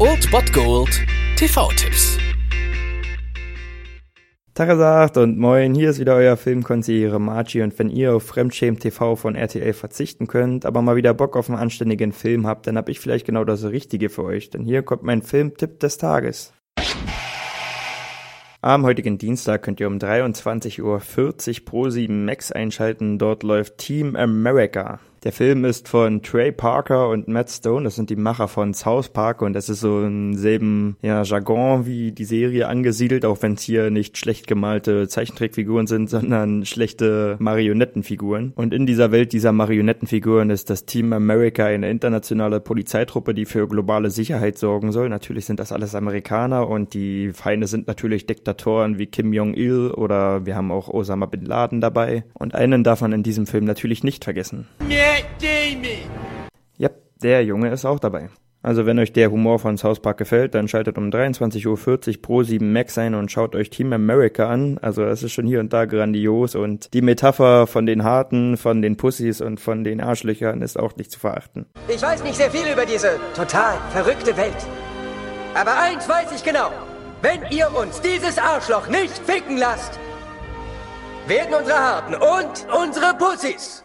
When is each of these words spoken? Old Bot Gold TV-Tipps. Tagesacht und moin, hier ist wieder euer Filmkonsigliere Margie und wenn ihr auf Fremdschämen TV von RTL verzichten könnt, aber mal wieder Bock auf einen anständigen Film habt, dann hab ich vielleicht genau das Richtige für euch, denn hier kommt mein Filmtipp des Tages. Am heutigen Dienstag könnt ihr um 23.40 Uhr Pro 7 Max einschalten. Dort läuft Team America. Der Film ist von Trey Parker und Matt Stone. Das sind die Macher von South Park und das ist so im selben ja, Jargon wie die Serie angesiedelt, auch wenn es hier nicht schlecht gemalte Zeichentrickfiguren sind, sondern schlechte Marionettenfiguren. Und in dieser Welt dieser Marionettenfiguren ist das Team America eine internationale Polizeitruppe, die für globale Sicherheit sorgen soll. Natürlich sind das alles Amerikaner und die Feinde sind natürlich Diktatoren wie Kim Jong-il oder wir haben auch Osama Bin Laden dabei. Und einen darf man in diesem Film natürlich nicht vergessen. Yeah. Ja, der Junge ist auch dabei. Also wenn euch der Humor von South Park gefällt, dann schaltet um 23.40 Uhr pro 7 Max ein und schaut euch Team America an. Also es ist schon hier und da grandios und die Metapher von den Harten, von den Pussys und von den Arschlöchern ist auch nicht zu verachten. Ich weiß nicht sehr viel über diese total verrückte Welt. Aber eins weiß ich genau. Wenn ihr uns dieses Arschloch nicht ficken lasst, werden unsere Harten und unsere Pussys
Old 0.00 0.30
Bot 0.30 0.52
Gold 0.52 1.04
TV-Tipps. 1.36 2.18
Tagesacht 4.54 5.16
und 5.16 5.38
moin, 5.38 5.74
hier 5.74 5.90
ist 5.90 5.98
wieder 5.98 6.14
euer 6.14 6.36
Filmkonsigliere 6.36 7.20
Margie 7.20 7.62
und 7.62 7.76
wenn 7.78 7.90
ihr 7.90 8.14
auf 8.14 8.22
Fremdschämen 8.22 8.78
TV 8.78 9.16
von 9.16 9.34
RTL 9.34 9.72
verzichten 9.72 10.28
könnt, 10.28 10.66
aber 10.66 10.82
mal 10.82 10.94
wieder 10.94 11.14
Bock 11.14 11.36
auf 11.36 11.48
einen 11.48 11.58
anständigen 11.58 12.12
Film 12.12 12.46
habt, 12.46 12.68
dann 12.68 12.76
hab 12.76 12.88
ich 12.88 13.00
vielleicht 13.00 13.26
genau 13.26 13.44
das 13.44 13.64
Richtige 13.64 14.08
für 14.08 14.22
euch, 14.22 14.50
denn 14.50 14.64
hier 14.64 14.82
kommt 14.82 15.02
mein 15.02 15.22
Filmtipp 15.22 15.80
des 15.80 15.98
Tages. 15.98 16.52
Am 18.60 18.84
heutigen 18.84 19.18
Dienstag 19.18 19.62
könnt 19.62 19.80
ihr 19.80 19.88
um 19.88 19.98
23.40 19.98 20.80
Uhr 20.82 21.64
Pro 21.64 21.90
7 21.90 22.24
Max 22.24 22.52
einschalten. 22.52 23.18
Dort 23.18 23.42
läuft 23.42 23.78
Team 23.78 24.14
America. 24.14 25.00
Der 25.24 25.32
Film 25.32 25.64
ist 25.64 25.88
von 25.88 26.22
Trey 26.22 26.52
Parker 26.52 27.08
und 27.08 27.26
Matt 27.26 27.50
Stone. 27.50 27.82
Das 27.82 27.96
sind 27.96 28.08
die 28.08 28.14
Macher 28.16 28.46
von 28.46 28.72
South 28.72 29.08
Park 29.08 29.42
und 29.42 29.52
das 29.52 29.68
ist 29.68 29.80
so 29.80 30.02
im 30.02 30.34
selben 30.34 30.96
ja, 31.02 31.22
Jargon 31.22 31.86
wie 31.86 32.12
die 32.12 32.24
Serie 32.24 32.68
angesiedelt, 32.68 33.24
auch 33.24 33.42
wenn 33.42 33.54
es 33.54 33.62
hier 33.62 33.90
nicht 33.90 34.16
schlecht 34.16 34.46
gemalte 34.46 35.08
Zeichentrickfiguren 35.08 35.88
sind, 35.88 36.08
sondern 36.10 36.64
schlechte 36.64 37.34
Marionettenfiguren. 37.40 38.52
Und 38.54 38.72
in 38.72 38.86
dieser 38.86 39.10
Welt 39.10 39.32
dieser 39.32 39.50
Marionettenfiguren 39.50 40.50
ist 40.50 40.70
das 40.70 40.84
Team 40.84 41.12
America 41.12 41.66
eine 41.66 41.90
internationale 41.90 42.60
Polizeitruppe, 42.60 43.34
die 43.34 43.44
für 43.44 43.66
globale 43.66 44.10
Sicherheit 44.10 44.56
sorgen 44.56 44.92
soll. 44.92 45.08
Natürlich 45.08 45.46
sind 45.46 45.58
das 45.58 45.72
alles 45.72 45.96
Amerikaner 45.96 46.68
und 46.68 46.94
die 46.94 47.32
Feinde 47.32 47.66
sind 47.66 47.88
natürlich 47.88 48.26
Diktatoren 48.26 48.98
wie 48.98 49.06
Kim 49.06 49.32
Jong-il 49.32 49.90
oder 49.90 50.46
wir 50.46 50.54
haben 50.54 50.70
auch 50.70 50.88
Osama 50.88 51.26
Bin 51.26 51.44
Laden 51.44 51.80
dabei. 51.80 52.22
Und 52.34 52.54
einen 52.54 52.84
darf 52.84 53.00
man 53.00 53.12
in 53.12 53.24
diesem 53.24 53.46
Film 53.46 53.64
natürlich 53.64 54.04
nicht 54.04 54.22
vergessen. 54.22 54.68
Yeah. 54.88 55.07
Ja, 56.76 56.90
der 57.22 57.44
Junge 57.44 57.70
ist 57.70 57.84
auch 57.84 57.98
dabei. 57.98 58.30
Also 58.60 58.86
wenn 58.86 58.98
euch 58.98 59.12
der 59.12 59.30
Humor 59.30 59.60
von 59.60 59.78
South 59.78 60.00
Park 60.00 60.18
gefällt, 60.18 60.54
dann 60.54 60.66
schaltet 60.66 60.98
um 60.98 61.10
23.40 61.10 61.66
Uhr 62.16 62.22
pro 62.22 62.42
7 62.42 62.72
Max 62.72 62.98
ein 62.98 63.14
und 63.14 63.30
schaut 63.30 63.54
euch 63.54 63.70
Team 63.70 63.92
America 63.92 64.48
an. 64.48 64.78
Also 64.82 65.04
es 65.04 65.22
ist 65.22 65.32
schon 65.32 65.46
hier 65.46 65.60
und 65.60 65.72
da 65.72 65.84
grandios 65.84 66.56
und 66.56 66.92
die 66.92 67.00
Metapher 67.00 67.68
von 67.68 67.86
den 67.86 68.02
Harten, 68.02 68.56
von 68.56 68.82
den 68.82 68.96
Pussys 68.96 69.40
und 69.40 69.60
von 69.60 69.84
den 69.84 70.00
Arschlöchern 70.00 70.60
ist 70.60 70.78
auch 70.78 70.96
nicht 70.96 71.12
zu 71.12 71.20
verachten. 71.20 71.66
Ich 71.88 72.02
weiß 72.02 72.24
nicht 72.24 72.36
sehr 72.36 72.50
viel 72.50 72.70
über 72.70 72.84
diese 72.84 73.12
total 73.34 73.76
verrückte 73.90 74.36
Welt. 74.36 74.66
Aber 75.54 75.78
eins 75.80 76.08
weiß 76.08 76.32
ich 76.34 76.42
genau. 76.42 76.70
Wenn 77.22 77.40
ihr 77.50 77.68
uns 77.74 78.00
dieses 78.00 78.38
Arschloch 78.38 78.88
nicht 78.88 79.16
ficken 79.18 79.56
lasst, 79.56 79.98
werden 81.28 81.54
unsere 81.54 81.78
Harten 81.78 82.14
und 82.14 82.66
unsere 82.74 83.14
Pussys 83.14 83.84